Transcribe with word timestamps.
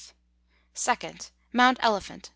2nd. 0.73 1.29
Mount 1.53 1.77
Elephant, 1.83 2.25
N. 2.29 2.29